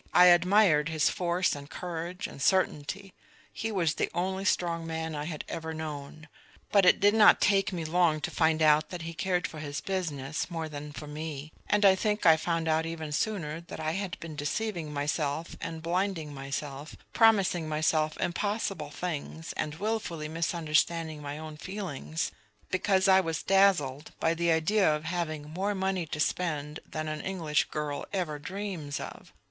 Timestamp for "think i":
11.93-12.35